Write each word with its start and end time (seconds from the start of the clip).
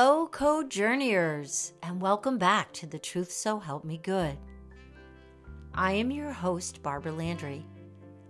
Hello, 0.00 0.28
Co-Journeyers, 0.28 1.72
and 1.82 2.00
welcome 2.00 2.38
back 2.38 2.72
to 2.74 2.86
The 2.86 3.00
Truth 3.00 3.32
So 3.32 3.58
Help 3.58 3.82
Me 3.82 3.98
Good. 3.98 4.38
I 5.74 5.90
am 5.90 6.12
your 6.12 6.30
host, 6.30 6.84
Barbara 6.84 7.10
Landry, 7.10 7.66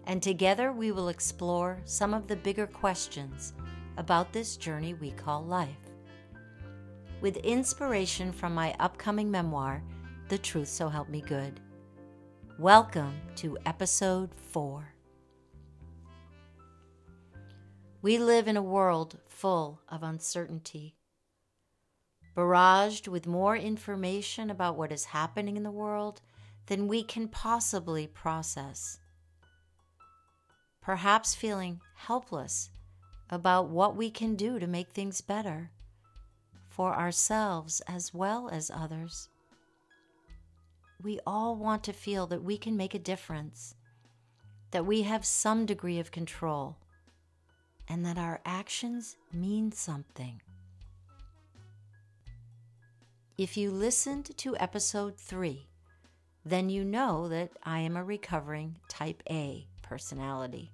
and 0.06 0.22
together 0.22 0.72
we 0.72 0.92
will 0.92 1.10
explore 1.10 1.78
some 1.84 2.14
of 2.14 2.26
the 2.26 2.36
bigger 2.36 2.66
questions 2.66 3.52
about 3.98 4.32
this 4.32 4.56
journey 4.56 4.94
we 4.94 5.10
call 5.10 5.44
life. 5.44 5.76
With 7.20 7.36
inspiration 7.36 8.32
from 8.32 8.54
my 8.54 8.74
upcoming 8.80 9.30
memoir, 9.30 9.82
The 10.30 10.38
Truth 10.38 10.68
So 10.68 10.88
Help 10.88 11.10
Me 11.10 11.20
Good. 11.20 11.60
Welcome 12.58 13.20
to 13.36 13.58
episode 13.66 14.34
4. 14.34 14.94
We 18.00 18.16
live 18.16 18.48
in 18.48 18.56
a 18.56 18.62
world 18.62 19.18
full 19.26 19.82
of 19.90 20.02
uncertainty 20.02 20.94
barraged 22.38 23.08
with 23.08 23.26
more 23.26 23.56
information 23.56 24.48
about 24.48 24.76
what 24.76 24.92
is 24.92 25.06
happening 25.06 25.56
in 25.56 25.64
the 25.64 25.72
world 25.72 26.20
than 26.66 26.86
we 26.86 27.02
can 27.02 27.26
possibly 27.26 28.06
process. 28.06 29.00
Perhaps 30.80 31.34
feeling 31.34 31.80
helpless 31.96 32.70
about 33.28 33.70
what 33.70 33.96
we 33.96 34.08
can 34.08 34.36
do 34.36 34.60
to 34.60 34.68
make 34.68 34.92
things 34.92 35.20
better 35.20 35.72
for 36.68 36.94
ourselves 36.94 37.82
as 37.88 38.14
well 38.14 38.48
as 38.50 38.70
others. 38.70 39.28
We 41.02 41.18
all 41.26 41.56
want 41.56 41.82
to 41.84 41.92
feel 41.92 42.28
that 42.28 42.44
we 42.44 42.56
can 42.56 42.76
make 42.76 42.94
a 42.94 43.00
difference, 43.00 43.74
that 44.70 44.86
we 44.86 45.02
have 45.02 45.24
some 45.24 45.66
degree 45.66 45.98
of 45.98 46.12
control, 46.12 46.76
and 47.88 48.06
that 48.06 48.16
our 48.16 48.40
actions 48.44 49.16
mean 49.32 49.72
something. 49.72 50.40
If 53.38 53.56
you 53.56 53.70
listened 53.70 54.36
to 54.38 54.56
episode 54.56 55.16
3, 55.16 55.68
then 56.44 56.70
you 56.70 56.82
know 56.82 57.28
that 57.28 57.52
I 57.62 57.78
am 57.78 57.96
a 57.96 58.02
recovering 58.02 58.78
type 58.88 59.22
A 59.30 59.68
personality. 59.80 60.72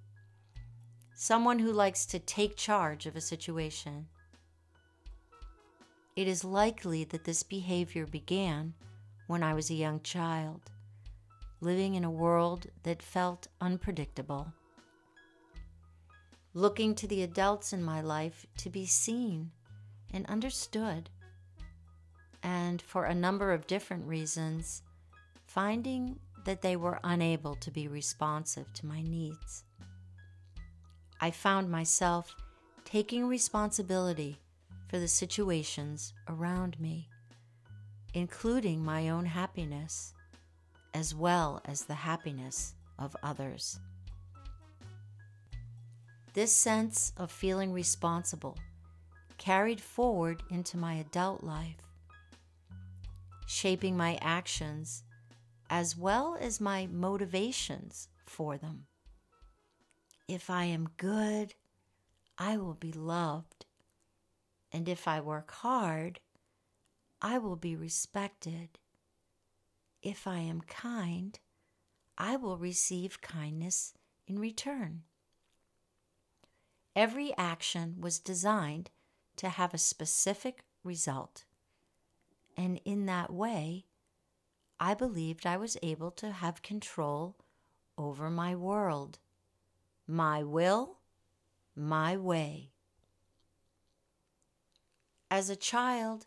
Someone 1.14 1.58
who 1.58 1.70
likes 1.70 2.06
to 2.06 2.19
take 2.19 2.56
charge 2.56 3.05
of 3.05 3.16
a 3.16 3.20
situation. 3.20 4.06
It 6.16 6.27
is 6.27 6.42
likely 6.42 7.05
that 7.05 7.25
this 7.25 7.42
behavior 7.42 8.06
began 8.06 8.72
when 9.27 9.42
I 9.42 9.53
was 9.53 9.69
a 9.69 9.75
young 9.75 10.00
child, 10.00 10.70
living 11.60 11.97
in 11.97 12.05
a 12.05 12.10
world 12.10 12.69
that 12.84 13.03
felt 13.03 13.47
unpredictable. 13.60 14.50
Looking 16.55 16.94
to 16.94 17.06
the 17.06 17.25
adults 17.25 17.75
in 17.75 17.83
my 17.83 18.00
life 18.00 18.47
to 18.56 18.70
be 18.70 18.86
seen 18.86 19.50
and 20.14 20.25
understood 20.31 21.10
and 22.45 22.83
for 22.83 23.06
a 23.06 23.14
number 23.14 23.53
of 23.53 23.67
different 23.67 24.06
reasons, 24.06 24.83
finding 25.47 26.20
that 26.45 26.61
they 26.61 26.77
were 26.77 27.00
unable 27.03 27.55
to 27.56 27.70
be 27.70 27.89
responsive 27.89 28.70
to 28.75 28.87
my 28.87 29.00
needs. 29.00 29.64
I 31.20 31.31
found 31.31 31.70
myself 31.70 32.37
taking 32.84 33.27
responsibility 33.27 34.39
for 34.89 34.98
the 34.98 35.09
situations 35.09 36.12
around 36.28 36.78
me, 36.78 37.09
including 38.12 38.84
my 38.84 39.09
own 39.09 39.25
happiness, 39.25 40.12
as 40.92 41.15
well 41.15 41.62
as 41.65 41.84
the 41.84 41.95
happiness 41.95 42.75
of 42.98 43.17
others. 43.22 43.81
This 46.34 46.55
sense 46.55 47.12
of 47.17 47.31
feeling 47.31 47.72
responsible 47.72 48.59
carried 49.39 49.81
forward 49.81 50.42
into 50.50 50.77
my 50.77 50.95
adult 50.95 51.42
life 51.42 51.83
shaping 53.55 53.97
my 53.97 54.19
actions 54.20 55.05
as 55.70 55.97
well 55.97 56.36
as 56.41 56.60
my 56.60 56.88
motivations 56.91 58.09
for 58.26 58.59
them. 58.59 58.87
If 60.26 60.50
I 60.50 60.65
am 60.65 60.91
good, 60.97 61.54
I 62.37 62.56
will 62.56 62.75
be 62.75 62.92
loved. 62.92 63.65
And 64.72 64.88
if 64.88 65.06
I 65.06 65.20
work 65.20 65.53
hard, 65.53 66.19
I 67.22 67.38
will 67.38 67.54
be 67.54 67.76
respected. 67.76 68.70
If 70.03 70.26
I 70.26 70.38
am 70.38 70.60
kind, 70.62 71.38
I 72.19 72.36
will 72.36 72.59
receive 72.59 73.21
kindness 73.21 73.94
in 74.26 74.41
return. 74.41 75.03
Every 76.97 77.32
action 77.38 77.97
was 78.00 78.19
designed 78.19 78.91
to 79.36 79.48
have 79.48 79.72
a 79.72 79.78
specific 79.78 80.65
result. 80.82 81.44
And 82.56 82.81
in 82.84 83.06
that 83.06 83.32
way, 83.32 83.87
I 84.78 84.94
believed 84.94 85.47
I 85.47 85.56
was 85.56 85.76
able 85.82 86.10
to 86.12 86.31
have 86.31 86.62
control 86.62 87.37
over 87.97 88.31
my 88.31 88.54
world, 88.54 89.19
my 90.06 90.42
will, 90.42 90.98
my 91.75 92.16
way. 92.16 92.70
As 95.31 95.50
a 95.50 95.56
child, 95.56 96.26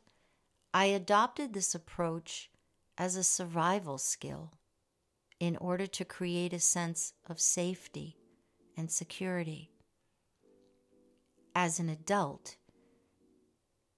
I 0.74 0.86
adopted 0.86 1.54
this 1.54 1.74
approach 1.74 2.50
as 2.98 3.16
a 3.16 3.24
survival 3.24 3.98
skill 3.98 4.54
in 5.40 5.56
order 5.58 5.88
to 5.88 6.06
create 6.06 6.54
a 6.54 6.60
sense 6.60 7.14
of 7.30 7.40
safety 7.40 8.18
and 8.76 8.92
security. 8.92 9.72
As 11.56 11.80
an 11.80 11.90
adult, 11.90 12.58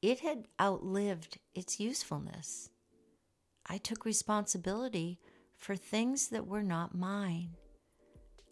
it 0.02 0.22
had 0.22 0.48
outlived 0.62 1.40
its 1.54 1.80
usefulness. 1.80 2.70
I 3.66 3.78
took 3.78 4.06
responsibility 4.06 5.20
for 5.58 5.76
things 5.76 6.30
that 6.30 6.48
were 6.48 6.64
not 6.64 6.96
mine. 6.96 7.56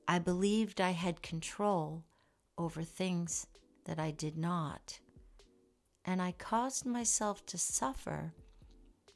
I 0.08 0.20
believed 0.20 0.82
I 0.82 0.92
had 0.92 1.22
control 1.22 2.04
over 2.58 2.84
things 2.84 3.48
that 3.86 4.00
I 4.00 4.12
did 4.12 4.38
not. 4.38 5.00
And 6.04 6.22
I 6.22 6.34
caused 6.34 6.86
myself 6.86 7.46
to 7.48 7.58
suffer 7.58 8.34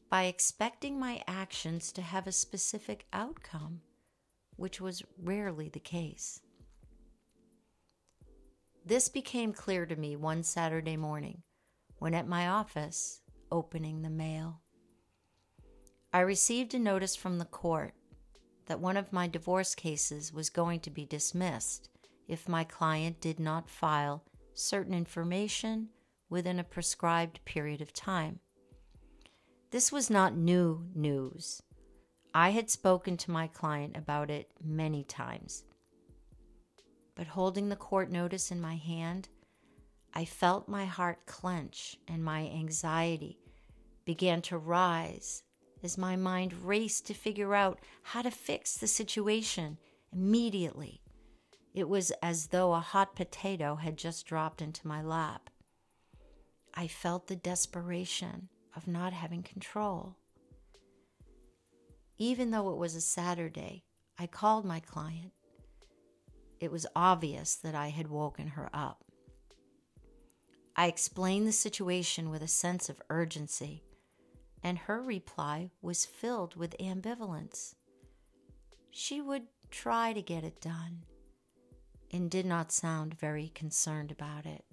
by 0.09 0.23
expecting 0.23 0.99
my 0.99 1.21
actions 1.27 1.91
to 1.93 2.01
have 2.01 2.27
a 2.27 2.33
specific 2.33 3.05
outcome, 3.13 3.81
which 4.57 4.81
was 4.81 5.03
rarely 5.21 5.69
the 5.69 5.79
case. 5.79 6.41
This 8.85 9.07
became 9.07 9.53
clear 9.53 9.85
to 9.85 9.95
me 9.95 10.15
one 10.15 10.43
Saturday 10.43 10.97
morning 10.97 11.43
when 12.01 12.15
at 12.15 12.27
my 12.27 12.47
office 12.47 13.21
opening 13.51 14.01
the 14.01 14.09
mail. 14.09 14.59
I 16.11 16.21
received 16.21 16.73
a 16.73 16.79
notice 16.79 17.15
from 17.15 17.37
the 17.37 17.45
court 17.45 17.93
that 18.65 18.79
one 18.79 18.97
of 18.97 19.13
my 19.13 19.27
divorce 19.27 19.75
cases 19.75 20.33
was 20.33 20.49
going 20.49 20.79
to 20.79 20.89
be 20.89 21.05
dismissed 21.05 21.89
if 22.27 22.49
my 22.49 22.63
client 22.63 23.21
did 23.21 23.39
not 23.39 23.69
file 23.69 24.23
certain 24.55 24.95
information 24.95 25.89
within 26.27 26.57
a 26.57 26.63
prescribed 26.63 27.45
period 27.45 27.81
of 27.81 27.93
time. 27.93 28.39
This 29.69 29.91
was 29.91 30.09
not 30.09 30.35
new 30.35 30.87
news. 30.95 31.61
I 32.33 32.49
had 32.49 32.71
spoken 32.71 33.15
to 33.17 33.31
my 33.31 33.45
client 33.45 33.95
about 33.95 34.31
it 34.31 34.49
many 34.59 35.03
times. 35.03 35.65
But 37.13 37.27
holding 37.27 37.69
the 37.69 37.75
court 37.75 38.09
notice 38.09 38.49
in 38.49 38.59
my 38.59 38.75
hand, 38.75 39.29
I 40.13 40.25
felt 40.25 40.67
my 40.67 40.85
heart 40.85 41.25
clench 41.25 41.97
and 42.07 42.23
my 42.23 42.41
anxiety 42.41 43.39
began 44.05 44.41
to 44.43 44.57
rise 44.57 45.43
as 45.83 45.97
my 45.97 46.15
mind 46.15 46.53
raced 46.63 47.07
to 47.07 47.13
figure 47.13 47.55
out 47.55 47.79
how 48.03 48.21
to 48.21 48.31
fix 48.31 48.77
the 48.77 48.87
situation 48.87 49.77
immediately. 50.11 51.01
It 51.73 51.87
was 51.87 52.11
as 52.21 52.47
though 52.47 52.73
a 52.73 52.79
hot 52.79 53.15
potato 53.15 53.75
had 53.75 53.97
just 53.97 54.25
dropped 54.25 54.61
into 54.61 54.87
my 54.87 55.01
lap. 55.01 55.49
I 56.73 56.87
felt 56.87 57.27
the 57.27 57.35
desperation 57.35 58.49
of 58.75 58.87
not 58.87 59.13
having 59.13 59.43
control. 59.43 60.17
Even 62.17 62.51
though 62.51 62.71
it 62.71 62.77
was 62.77 62.95
a 62.95 63.01
Saturday, 63.01 63.85
I 64.19 64.27
called 64.27 64.65
my 64.65 64.79
client. 64.79 65.31
It 66.59 66.71
was 66.71 66.85
obvious 66.95 67.55
that 67.55 67.73
I 67.73 67.89
had 67.89 68.07
woken 68.07 68.49
her 68.49 68.69
up. 68.73 69.05
I 70.75 70.87
explained 70.87 71.47
the 71.47 71.51
situation 71.51 72.29
with 72.29 72.41
a 72.41 72.47
sense 72.47 72.89
of 72.89 73.01
urgency, 73.09 73.83
and 74.63 74.77
her 74.77 75.01
reply 75.01 75.71
was 75.81 76.05
filled 76.05 76.55
with 76.55 76.77
ambivalence. 76.79 77.75
She 78.89 79.21
would 79.21 79.43
try 79.69 80.13
to 80.13 80.21
get 80.21 80.43
it 80.43 80.61
done 80.61 81.03
and 82.11 82.29
did 82.29 82.45
not 82.45 82.71
sound 82.71 83.17
very 83.19 83.49
concerned 83.49 84.11
about 84.11 84.45
it. 84.45 84.65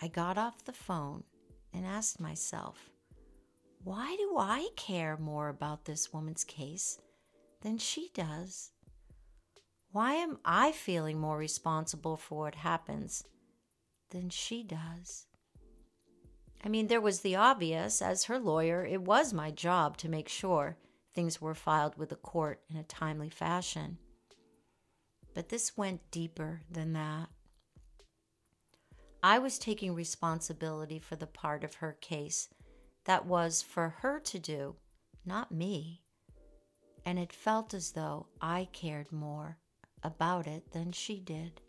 I 0.00 0.08
got 0.08 0.36
off 0.36 0.64
the 0.64 0.72
phone 0.72 1.24
and 1.72 1.86
asked 1.86 2.20
myself, 2.20 2.90
why 3.84 4.14
do 4.16 4.36
I 4.38 4.68
care 4.76 5.16
more 5.16 5.48
about 5.48 5.84
this 5.84 6.12
woman's 6.12 6.44
case 6.44 6.98
than 7.62 7.78
she 7.78 8.10
does? 8.14 8.72
Why 9.92 10.14
am 10.14 10.38
I 10.42 10.72
feeling 10.72 11.20
more 11.20 11.36
responsible 11.36 12.16
for 12.16 12.44
what 12.44 12.54
happens 12.54 13.24
than 14.08 14.30
she 14.30 14.62
does? 14.62 15.26
I 16.64 16.70
mean, 16.70 16.86
there 16.86 17.00
was 17.00 17.20
the 17.20 17.36
obvious. 17.36 18.00
As 18.00 18.24
her 18.24 18.38
lawyer, 18.38 18.86
it 18.86 19.02
was 19.02 19.34
my 19.34 19.50
job 19.50 19.98
to 19.98 20.08
make 20.08 20.30
sure 20.30 20.78
things 21.14 21.42
were 21.42 21.54
filed 21.54 21.98
with 21.98 22.08
the 22.08 22.16
court 22.16 22.62
in 22.70 22.76
a 22.76 22.84
timely 22.84 23.28
fashion. 23.28 23.98
But 25.34 25.50
this 25.50 25.76
went 25.76 26.10
deeper 26.10 26.62
than 26.70 26.94
that. 26.94 27.28
I 29.22 29.38
was 29.40 29.58
taking 29.58 29.94
responsibility 29.94 30.98
for 30.98 31.16
the 31.16 31.26
part 31.26 31.64
of 31.64 31.74
her 31.76 31.98
case 32.00 32.48
that 33.04 33.26
was 33.26 33.60
for 33.60 33.90
her 34.00 34.20
to 34.20 34.38
do, 34.38 34.76
not 35.26 35.52
me. 35.52 36.00
And 37.04 37.18
it 37.18 37.32
felt 37.32 37.74
as 37.74 37.92
though 37.92 38.28
I 38.40 38.68
cared 38.72 39.12
more 39.12 39.58
about 40.02 40.46
it 40.46 40.72
than 40.72 40.92
she 40.92 41.20
did. 41.20 41.60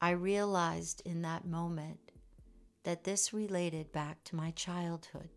I 0.00 0.10
realized 0.10 1.02
in 1.04 1.22
that 1.22 1.46
moment 1.46 1.98
that 2.82 3.04
this 3.04 3.32
related 3.32 3.92
back 3.92 4.22
to 4.24 4.36
my 4.36 4.50
childhood. 4.50 5.30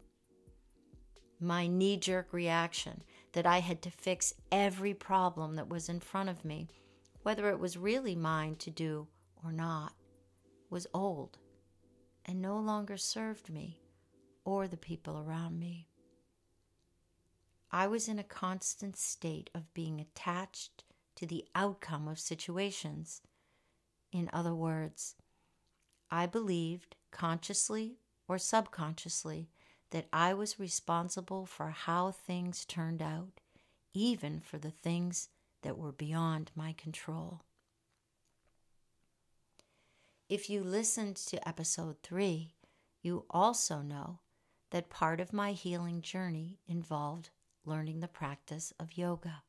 My 1.40 1.68
knee 1.68 1.98
jerk 1.98 2.34
reaction 2.34 3.04
that 3.34 3.46
I 3.46 3.60
had 3.60 3.82
to 3.84 3.92
fix 3.92 4.34
every 4.52 4.94
problem 4.94 5.56
that 5.56 5.70
was 5.70 5.88
in 5.88 6.00
front 6.00 6.30
of 6.30 6.44
me, 6.44 6.68
whether 7.24 7.50
it 7.50 7.60
was 7.60 7.78
really 7.78 8.16
mine 8.16 8.56
to 8.58 8.72
do 8.72 9.08
or 9.44 9.52
not 9.52 9.94
was 10.70 10.88
old 10.94 11.38
and 12.26 12.42
no 12.42 12.58
longer 12.58 12.98
served 12.98 13.50
me 13.50 13.80
or 14.44 14.68
the 14.68 14.78
people 14.78 15.18
around 15.18 15.60
me. 15.60 15.88
I 17.72 17.88
was 17.88 18.08
in 18.08 18.20
a 18.20 18.24
constant 18.24 18.98
state 18.98 19.50
of 19.54 19.74
being 19.74 20.00
attached 20.02 20.84
to 21.18 21.26
the 21.26 21.46
outcome 21.54 22.08
of 22.08 22.20
situations. 22.20 23.22
In 24.12 24.30
other 24.32 24.56
words, 24.56 25.16
I 26.10 26.26
believed, 26.26 26.96
consciously 27.12 27.98
or 28.28 28.38
subconsciously, 28.38 29.50
that 29.92 30.08
I 30.14 30.34
was 30.34 30.60
responsible 30.60 31.46
for 31.46 31.70
how 31.72 32.12
things 32.12 32.66
turned 32.66 33.02
out, 33.02 33.42
even 33.94 34.40
for 34.40 34.58
the 34.58 34.72
things 34.72 35.30
that 35.64 35.78
were 35.78 35.92
beyond 35.92 36.52
my 36.56 36.74
control. 36.74 37.42
If 40.30 40.50
you 40.50 40.64
listened 40.64 41.16
to 41.28 41.48
episode 41.48 41.98
three, 42.04 42.56
you 43.02 43.26
also 43.30 43.82
know 43.82 44.20
that 44.72 44.90
part 44.90 45.20
of 45.20 45.32
my 45.32 45.54
healing 45.54 46.02
journey 46.02 46.60
involved 46.68 47.30
learning 47.66 48.02
the 48.02 48.08
practice 48.08 48.74
of 48.80 48.98
yoga. 48.98 49.44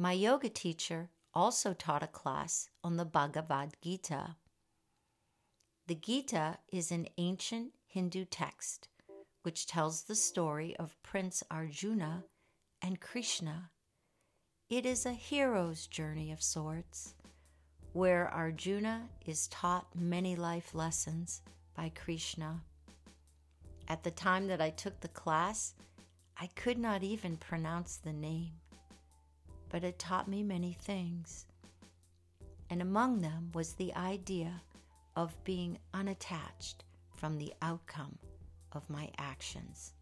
My 0.00 0.12
yoga 0.12 0.48
teacher 0.48 1.10
also 1.34 1.74
taught 1.74 2.04
a 2.04 2.06
class 2.06 2.70
on 2.84 2.98
the 2.98 3.04
Bhagavad 3.04 3.70
Gita. 3.82 4.36
The 5.88 5.96
Gita 5.96 6.58
is 6.70 6.92
an 6.92 7.08
ancient 7.18 7.72
Hindu 7.84 8.24
text 8.26 8.86
which 9.42 9.66
tells 9.66 10.02
the 10.02 10.14
story 10.14 10.76
of 10.76 11.02
Prince 11.02 11.42
Arjuna 11.50 12.22
and 12.80 13.00
Krishna. 13.00 13.72
It 14.70 14.86
is 14.86 15.04
a 15.04 15.12
hero's 15.12 15.88
journey 15.88 16.30
of 16.30 16.44
sorts 16.44 17.16
where 17.92 18.28
Arjuna 18.28 19.08
is 19.26 19.48
taught 19.48 19.96
many 19.96 20.36
life 20.36 20.76
lessons 20.76 21.42
by 21.74 21.90
Krishna. 21.92 22.62
At 23.88 24.04
the 24.04 24.12
time 24.12 24.46
that 24.46 24.60
I 24.60 24.70
took 24.70 25.00
the 25.00 25.08
class, 25.08 25.74
I 26.40 26.46
could 26.54 26.78
not 26.78 27.02
even 27.02 27.36
pronounce 27.36 27.96
the 27.96 28.12
name, 28.12 28.52
but 29.70 29.84
it 29.84 29.98
taught 29.98 30.28
me 30.28 30.42
many 30.42 30.72
things. 30.72 31.46
And 32.70 32.82
among 32.82 33.20
them 33.20 33.50
was 33.54 33.72
the 33.72 33.94
idea 33.94 34.62
of 35.16 35.42
being 35.44 35.78
unattached 35.94 36.84
from 37.16 37.38
the 37.38 37.52
outcome 37.62 38.18
of 38.72 38.88
my 38.88 39.10
actions. 39.18 39.94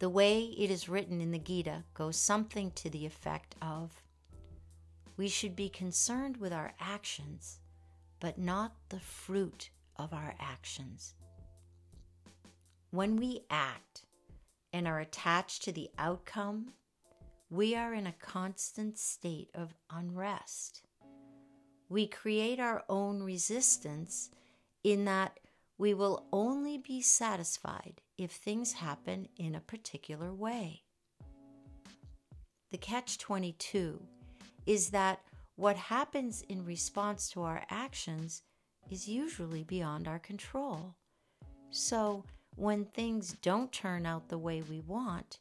The 0.00 0.10
way 0.10 0.42
it 0.58 0.70
is 0.70 0.88
written 0.88 1.20
in 1.20 1.30
the 1.30 1.38
Gita 1.38 1.84
goes 1.94 2.16
something 2.16 2.72
to 2.72 2.90
the 2.90 3.06
effect 3.06 3.54
of 3.62 4.02
we 5.16 5.28
should 5.28 5.54
be 5.54 5.68
concerned 5.68 6.38
with 6.38 6.52
our 6.52 6.72
actions, 6.80 7.60
but 8.18 8.38
not 8.38 8.72
the 8.88 8.98
fruit 8.98 9.70
of 9.96 10.12
our 10.12 10.34
actions. 10.40 11.14
When 12.90 13.16
we 13.16 13.42
act 13.50 14.04
and 14.72 14.88
are 14.88 15.00
attached 15.00 15.62
to 15.62 15.72
the 15.72 15.90
outcome, 15.98 16.72
we 17.52 17.76
are 17.76 17.92
in 17.92 18.06
a 18.06 18.14
constant 18.18 18.96
state 18.96 19.50
of 19.54 19.74
unrest. 19.90 20.80
We 21.90 22.06
create 22.06 22.58
our 22.58 22.82
own 22.88 23.22
resistance 23.22 24.30
in 24.82 25.04
that 25.04 25.38
we 25.76 25.92
will 25.92 26.24
only 26.32 26.78
be 26.78 27.02
satisfied 27.02 28.00
if 28.16 28.30
things 28.30 28.72
happen 28.72 29.28
in 29.36 29.54
a 29.54 29.60
particular 29.60 30.32
way. 30.32 30.84
The 32.70 32.78
catch 32.78 33.18
22 33.18 34.00
is 34.64 34.88
that 34.88 35.20
what 35.56 35.76
happens 35.76 36.40
in 36.48 36.64
response 36.64 37.28
to 37.32 37.42
our 37.42 37.64
actions 37.68 38.40
is 38.90 39.06
usually 39.06 39.62
beyond 39.62 40.08
our 40.08 40.20
control. 40.20 40.94
So, 41.68 42.24
when 42.56 42.86
things 42.86 43.36
don't 43.42 43.70
turn 43.72 44.06
out 44.06 44.30
the 44.30 44.38
way 44.38 44.62
we 44.62 44.80
want, 44.80 45.38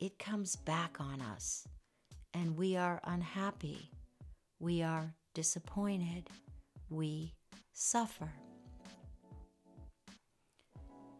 it 0.00 0.18
comes 0.18 0.56
back 0.56 0.96
on 1.00 1.20
us, 1.20 1.66
and 2.32 2.56
we 2.56 2.76
are 2.76 3.00
unhappy, 3.04 3.90
we 4.58 4.82
are 4.82 5.14
disappointed, 5.34 6.28
we 6.90 7.34
suffer. 7.72 8.32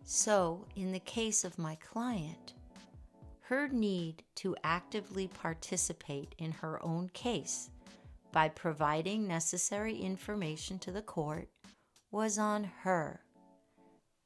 So, 0.05 0.67
in 0.77 0.93
the 0.93 1.01
case 1.01 1.45
of 1.45 1.59
my 1.59 1.77
client, 1.77 2.55
her 3.41 3.69
need 3.69 4.23
to 4.37 4.57
actively 4.65 5.29
participate 5.29 6.35
in 6.39 6.53
her 6.53 6.83
own 6.85 7.11
case 7.15 7.71
by 8.33 8.49
providing 8.49 9.27
necessary 9.27 9.97
information 9.97 10.79
to 10.81 10.91
the 10.91 11.03
court 11.03 11.49
was 12.11 12.39
on 12.39 12.65
her. 12.83 13.21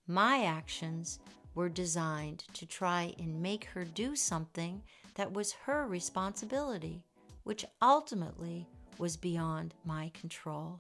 My 0.07 0.45
actions 0.45 1.19
were 1.59 1.69
designed 1.69 2.45
to 2.53 2.65
try 2.65 3.13
and 3.19 3.43
make 3.43 3.65
her 3.65 3.85
do 3.85 4.15
something 4.15 4.81
that 5.17 5.33
was 5.33 5.51
her 5.51 5.89
responsibility, 5.89 7.03
which 7.43 7.65
ultimately 7.83 8.65
was 8.99 9.17
beyond 9.17 9.75
my 9.85 10.09
control. 10.15 10.79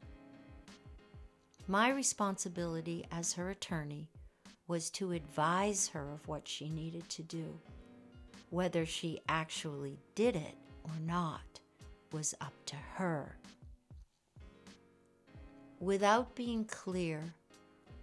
My 1.67 1.91
responsibility 1.91 3.05
as 3.11 3.33
her 3.33 3.51
attorney 3.51 4.09
was 4.69 4.89
to 4.91 5.11
advise 5.11 5.89
her 5.89 6.13
of 6.13 6.29
what 6.29 6.47
she 6.47 6.69
needed 6.69 7.09
to 7.09 7.25
do. 7.25 7.59
Whether 8.51 8.87
she 8.87 9.19
actually 9.29 9.99
did 10.15 10.37
it 10.37 10.55
or 10.85 10.95
not 11.05 11.59
was 12.13 12.37
up 12.41 12.55
to 12.67 12.77
her. 12.95 13.37
Without 15.81 16.37
being 16.37 16.65
clear 16.67 17.25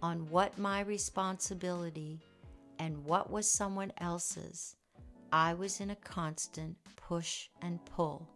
on 0.02 0.28
what 0.28 0.58
my 0.58 0.82
responsibility 0.82 2.20
and 2.78 3.04
what 3.04 3.30
was 3.30 3.50
someone 3.50 3.92
else's, 3.98 4.76
I 5.32 5.54
was 5.54 5.80
in 5.80 5.90
a 5.90 5.96
constant 5.96 6.76
push 6.96 7.48
and 7.62 7.84
pull 7.84 8.28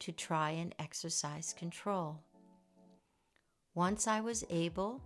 to 0.00 0.12
try 0.12 0.50
and 0.50 0.74
exercise 0.78 1.54
control. 1.56 2.20
Once 3.74 4.06
I 4.06 4.20
was 4.20 4.44
able 4.50 5.02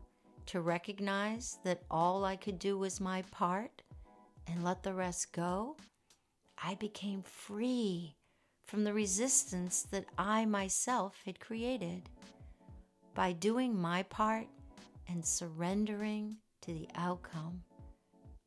to 0.46 0.60
recognize 0.60 1.58
that 1.64 1.82
all 1.90 2.24
I 2.24 2.36
could 2.36 2.58
do 2.58 2.78
was 2.78 3.00
my 3.00 3.22
part 3.30 3.82
and 4.46 4.64
let 4.64 4.82
the 4.82 4.94
rest 4.94 5.32
go, 5.32 5.76
I 6.62 6.74
became 6.74 7.22
free 7.22 8.16
from 8.64 8.84
the 8.84 8.92
resistance 8.92 9.82
that 9.90 10.06
I 10.16 10.46
myself 10.46 11.20
had 11.24 11.40
created. 11.40 12.08
By 13.14 13.32
doing 13.32 13.78
my 13.78 14.04
part 14.04 14.46
and 15.08 15.24
surrendering 15.24 16.36
to 16.62 16.72
the 16.72 16.88
outcome, 16.94 17.62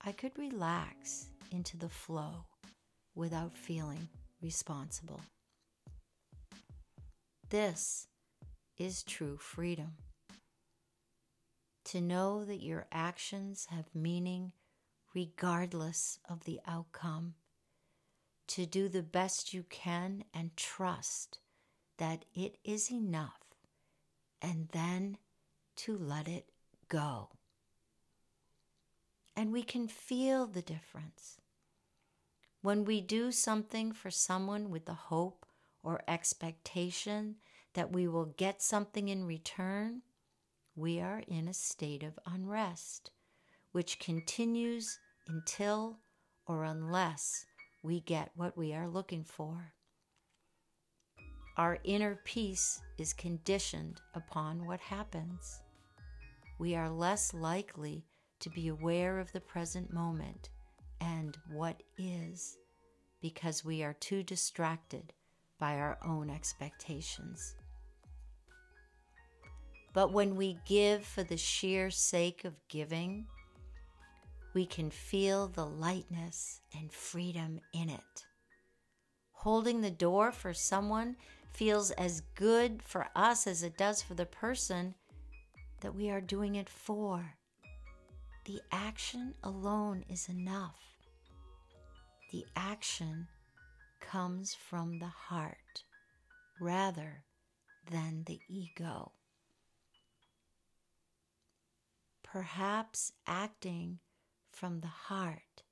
I 0.07 0.11
could 0.11 0.37
relax 0.37 1.29
into 1.51 1.77
the 1.77 1.89
flow 1.89 2.45
without 3.15 3.57
feeling 3.57 4.07
responsible. 4.39 5.19
This 7.49 8.07
is 8.77 9.01
true 9.01 9.37
freedom. 9.37 9.93
To 11.85 12.01
know 12.01 12.45
that 12.45 12.61
your 12.61 12.85
actions 12.91 13.67
have 13.71 13.95
meaning 13.95 14.51
regardless 15.15 16.19
of 16.29 16.43
the 16.43 16.59
outcome 16.67 17.33
to 18.49 18.67
do 18.67 18.87
the 18.87 19.01
best 19.01 19.55
you 19.55 19.63
can 19.69 20.23
and 20.35 20.55
trust 20.55 21.39
that 21.97 22.25
it 22.35 22.57
is 22.63 22.91
enough, 22.91 23.41
and 24.39 24.67
then 24.71 25.17
to 25.77 25.97
let 25.97 26.27
it 26.27 26.49
go. 26.89 27.29
And 29.35 29.51
we 29.51 29.63
can 29.63 29.87
feel 29.87 30.47
the 30.47 30.61
difference. 30.61 31.41
When 32.61 32.85
we 32.85 33.01
do 33.01 33.31
something 33.31 33.91
for 33.91 34.09
someone 34.09 34.69
with 34.69 34.85
the 34.85 34.93
hope 34.93 35.45
or 35.83 36.01
expectation 36.07 37.35
that 37.73 37.91
we 37.91 38.07
will 38.07 38.33
get 38.37 38.61
something 38.61 39.09
in 39.09 39.25
return, 39.25 40.01
we 40.75 40.99
are 40.99 41.21
in 41.27 41.47
a 41.47 41.53
state 41.53 42.01
of 42.01 42.17
unrest, 42.25 43.11
which 43.71 43.99
continues 43.99 44.97
until 45.27 45.99
or 46.47 46.63
unless 46.63 47.45
we 47.83 47.99
get 47.99 48.31
what 48.35 48.57
we 48.57 48.73
are 48.73 48.87
looking 48.87 49.23
for. 49.23 49.73
Our 51.57 51.77
inner 51.83 52.19
peace 52.25 52.81
is 52.97 53.13
conditioned 53.13 54.01
upon 54.13 54.65
what 54.65 54.79
happens. 54.79 55.61
We 56.57 56.75
are 56.75 56.89
less 56.89 57.33
likely 57.33 58.05
to 58.39 58.49
be 58.49 58.67
aware 58.67 59.19
of 59.19 59.31
the 59.31 59.41
present 59.41 59.93
moment 59.93 60.49
and 61.01 61.37
what 61.49 61.81
is 61.97 62.57
because 63.21 63.65
we 63.65 63.83
are 63.83 63.93
too 63.93 64.23
distracted 64.23 65.13
by 65.59 65.77
our 65.77 65.97
own 66.05 66.29
expectations. 66.29 67.55
But 69.93 70.11
when 70.11 70.35
we 70.35 70.59
give 70.65 71.05
for 71.05 71.23
the 71.23 71.37
sheer 71.37 71.89
sake 71.89 72.43
of 72.43 72.53
giving, 72.67 73.27
we 74.53 74.65
can 74.65 74.89
feel 74.89 75.47
the 75.47 75.65
lightness 75.65 76.61
and 76.77 76.91
freedom 76.91 77.59
in 77.73 77.89
it. 77.89 78.25
Holding 79.31 79.81
the 79.81 79.91
door 79.91 80.31
for 80.31 80.53
someone 80.53 81.15
feels 81.51 81.91
as 81.91 82.21
good 82.35 82.81
for 82.83 83.07
us 83.15 83.47
as 83.47 83.63
it 83.63 83.77
does 83.77 84.01
for 84.01 84.13
the 84.13 84.25
person 84.25 84.95
that 85.79 85.95
we 85.95 86.09
are 86.09 86.21
doing 86.21 86.55
it 86.55 86.69
for. 86.69 87.35
The 88.45 88.61
action 88.71 89.33
alone 89.43 90.05
is 90.07 90.29
enough. 90.29 90.79
The 92.31 92.45
action 92.55 93.27
comes 93.99 94.53
from 94.53 94.99
the 94.99 95.07
heart 95.07 95.83
rather 96.61 97.23
than 97.89 98.23
the 98.25 98.39
ego. 98.47 99.13
Perhaps 102.21 103.13
acting 103.25 103.97
from 104.51 104.81
the 104.81 104.87
heart 105.07 105.63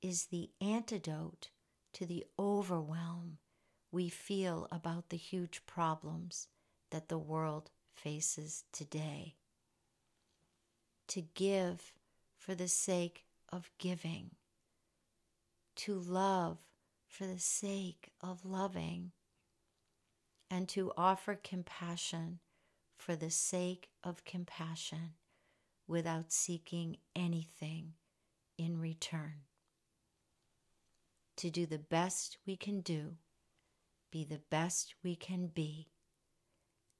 is 0.00 0.26
the 0.26 0.50
antidote 0.60 1.48
to 1.94 2.06
the 2.06 2.24
overwhelm 2.38 3.38
we 3.90 4.08
feel 4.08 4.68
about 4.70 5.08
the 5.08 5.16
huge 5.16 5.66
problems 5.66 6.46
that 6.90 7.08
the 7.08 7.18
world 7.18 7.70
faces 7.96 8.62
today. 8.72 9.34
To 11.08 11.20
give 11.34 11.92
for 12.36 12.54
the 12.54 12.68
sake 12.68 13.24
of 13.52 13.70
giving, 13.78 14.32
to 15.76 15.94
love 15.98 16.58
for 17.06 17.26
the 17.26 17.38
sake 17.38 18.10
of 18.20 18.44
loving, 18.44 19.12
and 20.50 20.68
to 20.70 20.92
offer 20.96 21.38
compassion 21.42 22.40
for 22.96 23.14
the 23.16 23.30
sake 23.30 23.90
of 24.02 24.24
compassion 24.24 25.14
without 25.86 26.32
seeking 26.32 26.96
anything 27.14 27.92
in 28.56 28.80
return. 28.80 29.42
To 31.36 31.50
do 31.50 31.66
the 31.66 31.78
best 31.78 32.38
we 32.46 32.56
can 32.56 32.80
do 32.80 33.16
be 34.10 34.24
the 34.24 34.40
best 34.48 34.94
we 35.02 35.16
can 35.16 35.48
be, 35.48 35.88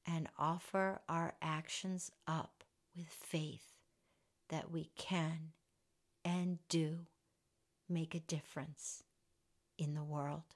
and 0.04 0.28
offer 0.38 1.00
our 1.08 1.34
actions 1.40 2.10
up 2.26 2.64
with 2.96 3.06
faith 3.06 3.73
that 4.48 4.70
we 4.70 4.90
can 4.96 5.52
and 6.24 6.58
do 6.68 7.06
make 7.88 8.14
a 8.14 8.20
difference 8.20 9.02
in 9.78 9.94
the 9.94 10.04
world. 10.04 10.54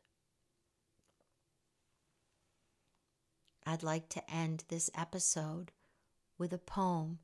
I'd 3.67 3.83
like 3.83 4.09
to 4.11 4.31
end 4.33 4.65
this 4.69 4.91
episode 4.97 5.73
with 6.39 6.53
a 6.53 6.59
poem 6.59 7.19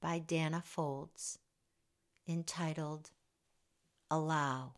by 0.00 0.18
Danna 0.18 0.62
Faulds 0.62 1.36
entitled 2.26 3.10
Allow. 4.10 4.74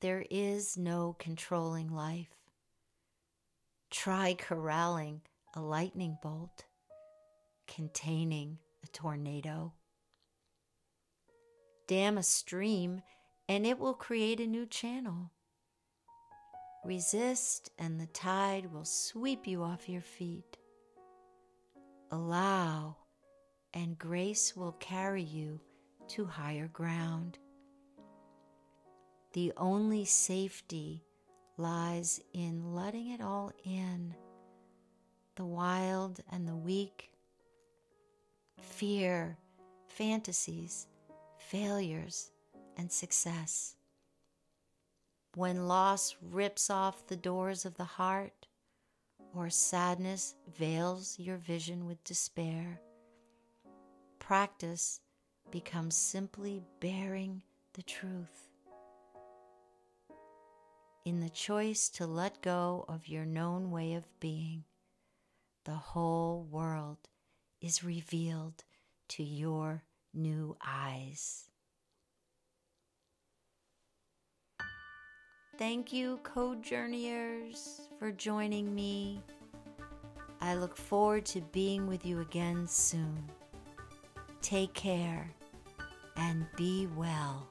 There 0.00 0.24
is 0.30 0.76
no 0.76 1.16
controlling 1.18 1.88
life. 1.88 2.36
Try 3.90 4.34
corralling 4.34 5.22
a 5.54 5.60
lightning 5.60 6.18
bolt 6.22 6.64
containing 7.74 8.58
a 8.84 8.86
tornado. 8.88 9.72
Dam 11.88 12.18
a 12.18 12.22
stream 12.22 13.02
and 13.48 13.66
it 13.66 13.78
will 13.78 13.94
create 13.94 14.40
a 14.40 14.46
new 14.46 14.64
channel. 14.64 15.32
Resist 16.84 17.70
and 17.78 18.00
the 18.00 18.06
tide 18.06 18.72
will 18.72 18.84
sweep 18.84 19.46
you 19.46 19.62
off 19.62 19.88
your 19.88 20.02
feet. 20.02 20.56
Allow 22.10 22.96
and 23.72 23.98
grace 23.98 24.54
will 24.54 24.72
carry 24.72 25.22
you 25.22 25.60
to 26.08 26.26
higher 26.26 26.68
ground. 26.68 27.38
The 29.32 29.52
only 29.56 30.04
safety 30.04 31.02
lies 31.56 32.20
in 32.32 32.74
letting 32.74 33.10
it 33.10 33.20
all 33.20 33.50
in 33.64 34.14
the 35.34 35.44
wild 35.44 36.20
and 36.30 36.46
the 36.46 36.54
weak, 36.54 37.10
fear, 38.60 39.38
fantasies, 39.88 40.86
failures, 41.38 42.30
and 42.76 42.90
success. 42.90 43.76
When 45.34 45.66
loss 45.68 46.16
rips 46.22 46.70
off 46.70 47.06
the 47.06 47.16
doors 47.16 47.64
of 47.64 47.76
the 47.76 47.84
heart, 47.84 48.46
or 49.34 49.50
sadness 49.50 50.36
veils 50.56 51.18
your 51.18 51.38
vision 51.38 51.86
with 51.86 52.02
despair, 52.04 52.80
practice 54.18 55.00
becomes 55.50 55.96
simply 55.96 56.62
bearing 56.80 57.42
the 57.74 57.82
truth 57.82 58.44
in 61.04 61.20
the 61.20 61.28
choice 61.28 61.90
to 61.90 62.06
let 62.06 62.40
go 62.40 62.84
of 62.88 63.08
your 63.08 63.26
known 63.26 63.70
way 63.70 63.92
of 63.92 64.04
being, 64.20 64.64
the 65.64 65.74
whole 65.74 66.46
world 66.50 66.96
is 67.64 67.82
revealed 67.82 68.62
to 69.08 69.22
your 69.22 69.82
new 70.12 70.54
eyes. 70.64 71.48
Thank 75.56 75.90
you, 75.90 76.18
Co-Journeyers, 76.24 77.88
for 77.98 78.12
joining 78.12 78.74
me. 78.74 79.22
I 80.42 80.56
look 80.56 80.76
forward 80.76 81.24
to 81.26 81.40
being 81.40 81.86
with 81.86 82.04
you 82.04 82.20
again 82.20 82.66
soon. 82.68 83.30
Take 84.42 84.74
care 84.74 85.30
and 86.16 86.46
be 86.56 86.86
well. 86.94 87.48